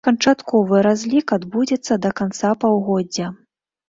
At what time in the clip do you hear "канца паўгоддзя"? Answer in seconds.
2.21-3.27